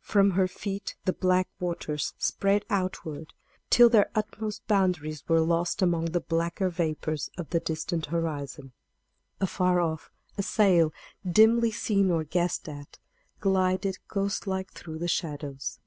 From 0.00 0.32
her 0.32 0.48
feet 0.48 0.96
the 1.04 1.12
black 1.12 1.46
waters 1.60 2.12
spread 2.18 2.64
outward, 2.68 3.32
till 3.70 3.88
their 3.88 4.10
utmost 4.12 4.66
boundaries 4.66 5.22
were 5.28 5.40
lost 5.40 5.82
among 5.82 6.06
the 6.06 6.20
blacker 6.20 6.68
vapors 6.68 7.30
of 7.38 7.50
the 7.50 7.60
distant 7.60 8.06
horizon. 8.06 8.72
Afar 9.40 9.78
off 9.80 10.10
a 10.36 10.42
sail, 10.42 10.92
dimly 11.24 11.70
seen 11.70 12.10
or 12.10 12.24
guessed 12.24 12.68
at, 12.68 12.98
glided 13.38 13.98
ghost 14.08 14.48
like 14.48 14.72
through 14.72 14.98
the 14.98 15.06
shadows. 15.06 15.78